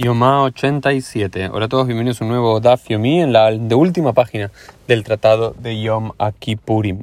[0.00, 1.48] Yomá 87.
[1.52, 4.52] Hola a todos, bienvenidos a un nuevo Daf Yomi en la de última página
[4.86, 7.02] del tratado de Yom Akipurim.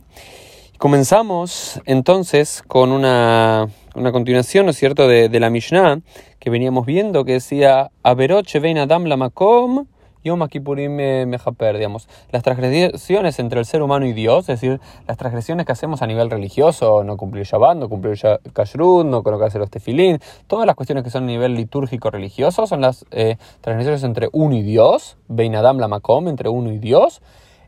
[0.77, 5.99] Comenzamos entonces con una, una continuación, ¿no es cierto?, de, de, la Mishnah
[6.39, 9.87] que veníamos viendo que decía Averoche vein Adam la Makom
[10.25, 10.95] Yom Kippurim
[11.27, 15.71] Mejaper, digamos, las transgresiones entre el ser humano y Dios, es decir, las transgresiones que
[15.71, 18.17] hacemos a nivel religioso, no cumplir Shabbat, no cumplir
[18.51, 20.17] Kashrut, no colocarse los tefilín,
[20.47, 24.55] todas las cuestiones que son a nivel litúrgico religioso son las eh, transgresiones entre uno
[24.55, 27.21] y Dios, Bein Adam la Makom, entre uno y Dios.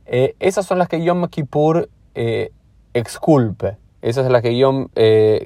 [0.08, 2.50] Eh, esas son las que Yom Kippur eh,
[2.96, 3.78] exculpe.
[4.02, 4.88] Esa es la que Yom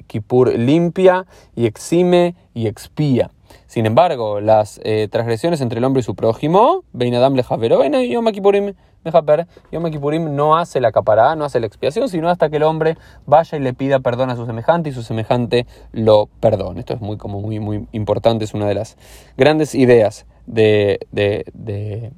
[0.06, 3.30] Kippur limpia y exime y expía.
[3.66, 8.74] Sin embargo, las eh, transgresiones entre el hombre y su prójimo, Beinadam lejavero, Yom Kippurim
[9.04, 12.62] mejaper, Yom Kippurim no hace la capará, no hace la expiación, sino hasta que el
[12.62, 12.96] hombre
[13.26, 16.80] vaya y le pida perdón a su semejante y su semejante lo perdone.
[16.80, 18.96] Esto es muy, como muy, muy importante, es una de las
[19.36, 22.12] grandes ideas de, de, de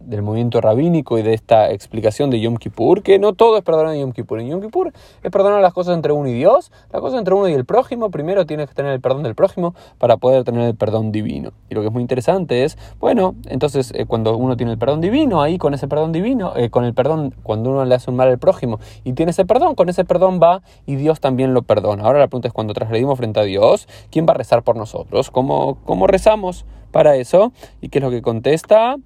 [0.00, 3.94] del movimiento rabínico y de esta explicación de Yom Kippur, que no todo es perdonar
[3.94, 4.40] en Yom Kippur.
[4.40, 7.48] En Yom Kippur es perdonar las cosas entre uno y Dios, las cosas entre uno
[7.48, 8.10] y el prójimo.
[8.10, 11.50] Primero tienes que tener el perdón del prójimo para poder tener el perdón divino.
[11.68, 15.00] Y lo que es muy interesante es, bueno, entonces eh, cuando uno tiene el perdón
[15.00, 18.16] divino, ahí con ese perdón divino, eh, con el perdón, cuando uno le hace un
[18.16, 21.62] mal al prójimo y tiene ese perdón, con ese perdón va y Dios también lo
[21.62, 22.04] perdona.
[22.04, 25.30] Ahora la pregunta es cuando transgredimos frente a Dios, ¿quién va a rezar por nosotros?
[25.30, 27.52] ¿Cómo, cómo rezamos para eso?
[27.80, 28.96] ¿Y qué es lo que contesta?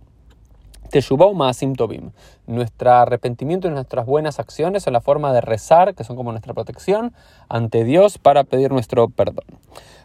[0.90, 2.08] תשובה ומעשים טובים.
[2.50, 6.52] Nuestro arrepentimiento y nuestras buenas acciones son la forma de rezar, que son como nuestra
[6.52, 7.12] protección
[7.48, 9.44] ante Dios para pedir nuestro perdón.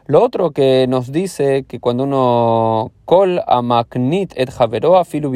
[0.05, 5.33] Lo otro que nos dice que cuando uno kol amaknit et javeroa filu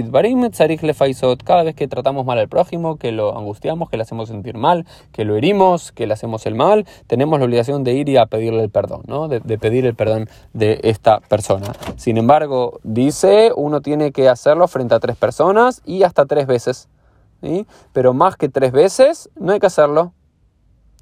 [0.52, 4.30] tzarich lefaisot, cada vez que tratamos mal al prójimo, que lo angustiamos, que le hacemos
[4.30, 8.10] sentir mal, que lo herimos, que le hacemos el mal, tenemos la obligación de ir
[8.10, 9.28] y a pedirle el perdón, ¿no?
[9.28, 11.74] de, de pedir el perdón de esta persona.
[11.96, 16.90] Sin embargo, dice, uno tiene que hacerlo frente a tres personas y hasta tres veces.
[17.42, 17.68] ¿Sí?
[17.94, 20.14] Pero más que tres veces, no hay que hacerlo.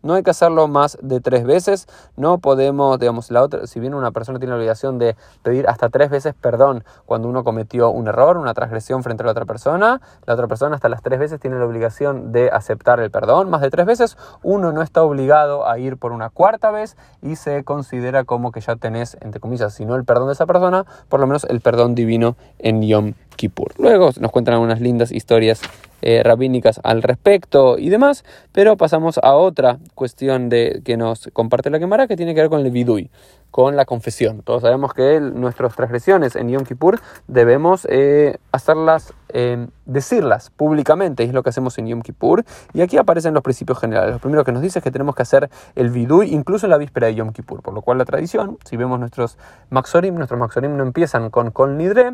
[0.04, 1.88] No hay que hacerlo más de tres veces.
[2.16, 5.90] No podemos, digamos, la otra, si bien una persona tiene la obligación de pedir hasta
[5.90, 10.00] tres veces perdón cuando uno cometió un error, una transgresión frente a la otra persona,
[10.26, 13.50] la otra persona hasta las tres veces tiene la obligación de aceptar el perdón.
[13.50, 17.36] Más de tres veces, uno no está obligado a ir por una cuarta vez y
[17.36, 20.86] se considera como que ya tenés, entre comillas, si no el perdón de esa persona,
[21.10, 23.74] por lo menos el perdón divino en Yom Kippur.
[23.80, 25.62] Luego nos cuentan unas lindas historias
[26.02, 31.70] eh, rabínicas al respecto y demás, pero pasamos a otra cuestión de, que nos comparte
[31.70, 33.10] la quemara que tiene que ver con el vidui,
[33.52, 34.42] con la confesión.
[34.44, 41.34] Todos sabemos que nuestras transgresiones en Yom Kippur debemos eh, hacerlas, eh, decirlas públicamente, es
[41.34, 44.14] lo que hacemos en Yom Kippur, y aquí aparecen los principios generales.
[44.14, 46.78] Lo primero que nos dice es que tenemos que hacer el vidui incluso en la
[46.78, 49.38] víspera de Yom Kippur, por lo cual la tradición, si vemos nuestros
[49.70, 52.14] maxorim, nuestros maxorim no empiezan con Kol Nidre,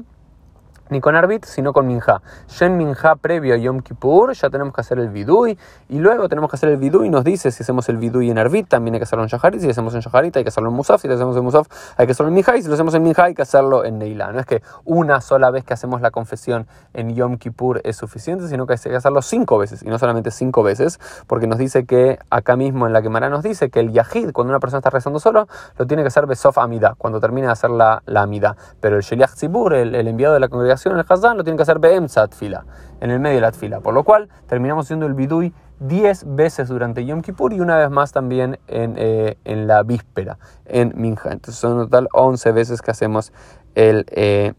[0.89, 2.21] ni con Arbit, sino con Minja.
[2.47, 5.57] Shen Minja previo a Yom Kippur, ya tenemos que hacer el Vidui,
[5.89, 8.67] y luego tenemos que hacer el Vidui, nos dice si hacemos el Vidui en Arbit,
[8.67, 10.75] también hay que hacerlo en Shaharit, si lo hacemos en Shaharit hay que hacerlo en
[10.75, 11.67] Musaf, si lo hacemos en Musaf
[11.97, 13.97] hay que hacerlo en Minja, y si lo hacemos en Minja hay que hacerlo en
[13.97, 14.31] Neila.
[14.31, 18.47] No es que una sola vez que hacemos la confesión en Yom Kippur es suficiente,
[18.47, 21.85] sino que hay que hacerlo cinco veces, y no solamente cinco veces, porque nos dice
[21.85, 24.89] que acá mismo en la Gemara nos dice que el Yahid, cuando una persona está
[24.89, 28.55] rezando solo, lo tiene que hacer Besof Amida, cuando termine de hacer la, Amida.
[28.79, 31.57] Pero el Sheliach Tzibur, el, el enviado de la congregación, en el Hazán lo tiene
[31.57, 32.65] que hacer Be'emzat fila,
[33.01, 33.79] en el medio de la fila.
[33.79, 37.89] Por lo cual terminamos haciendo el bidui 10 veces durante Yom Kippur y una vez
[37.89, 41.31] más también en, eh, en la víspera, en Minja.
[41.31, 43.33] Entonces son en total 11 veces que hacemos
[43.75, 44.53] el, eh,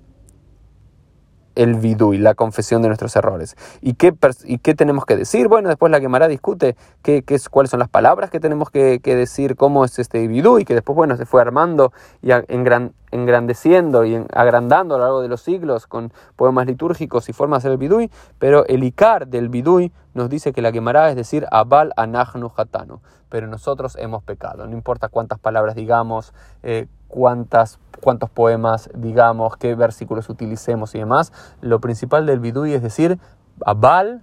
[1.54, 3.56] el vidui, la confesión de nuestros errores.
[3.80, 4.12] ¿Y qué,
[4.44, 5.48] y qué tenemos que decir?
[5.48, 9.00] Bueno, después la Gemara discute qué, qué es, cuáles son las palabras que tenemos que,
[9.00, 11.92] que, decir, cómo es este vidui, que después, bueno, se fue armando
[12.22, 17.28] y en gran, engrandeciendo y agrandando a lo largo de los siglos con poemas litúrgicos
[17.28, 18.10] y formas del bidui,
[18.41, 23.00] pero el Icar del bidui nos dice que la quemará es decir, Abal Anachnu Hatanu,
[23.28, 29.76] pero nosotros hemos pecado, no importa cuántas palabras digamos, eh, cuántas, cuántos poemas digamos, qué
[29.76, 33.21] versículos utilicemos y demás, lo principal del bidui es decir,
[33.65, 34.22] Abal,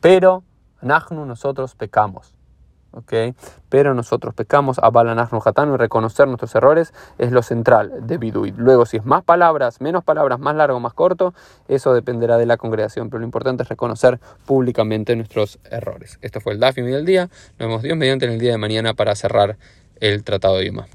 [0.00, 0.42] pero
[0.80, 2.39] Anachnu nosotros pecamos.
[2.92, 3.34] ¿Okay?
[3.68, 8.52] Pero nosotros pecamos, abalanar y reconocer nuestros errores es lo central de Bidui.
[8.56, 11.34] Luego, si es más palabras, menos palabras, más largo, más corto,
[11.68, 16.18] eso dependerá de la congregación, pero lo importante es reconocer públicamente nuestros errores.
[16.22, 17.28] Esto fue el Dafim del día.
[17.58, 19.56] Nos vemos Dios mediante en el día de mañana para cerrar
[20.00, 20.88] el Tratado de Yuma.